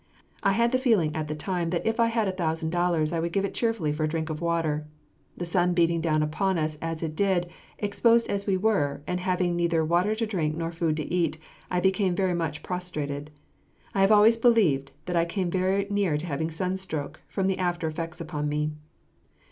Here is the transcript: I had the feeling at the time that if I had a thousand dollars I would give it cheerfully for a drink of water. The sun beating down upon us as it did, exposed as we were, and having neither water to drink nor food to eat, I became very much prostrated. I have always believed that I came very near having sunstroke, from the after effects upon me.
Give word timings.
I 0.41 0.53
had 0.53 0.71
the 0.71 0.79
feeling 0.79 1.15
at 1.15 1.27
the 1.27 1.35
time 1.35 1.69
that 1.69 1.85
if 1.85 1.99
I 1.99 2.07
had 2.07 2.27
a 2.27 2.31
thousand 2.31 2.71
dollars 2.71 3.13
I 3.13 3.19
would 3.19 3.31
give 3.31 3.45
it 3.45 3.53
cheerfully 3.53 3.91
for 3.91 4.05
a 4.05 4.07
drink 4.07 4.31
of 4.31 4.41
water. 4.41 4.87
The 5.37 5.45
sun 5.45 5.75
beating 5.75 6.01
down 6.01 6.23
upon 6.23 6.57
us 6.57 6.75
as 6.81 7.03
it 7.03 7.15
did, 7.15 7.51
exposed 7.77 8.27
as 8.27 8.47
we 8.47 8.57
were, 8.57 9.03
and 9.05 9.19
having 9.19 9.55
neither 9.55 9.85
water 9.85 10.15
to 10.15 10.25
drink 10.25 10.55
nor 10.57 10.71
food 10.71 10.97
to 10.97 11.13
eat, 11.13 11.37
I 11.69 11.79
became 11.81 12.15
very 12.15 12.33
much 12.33 12.63
prostrated. 12.63 13.29
I 13.93 14.01
have 14.01 14.11
always 14.11 14.37
believed 14.37 14.91
that 15.05 15.15
I 15.15 15.23
came 15.25 15.51
very 15.51 15.85
near 15.91 16.17
having 16.23 16.49
sunstroke, 16.49 17.21
from 17.27 17.45
the 17.45 17.59
after 17.59 17.87
effects 17.87 18.19
upon 18.19 18.49
me. 18.49 18.71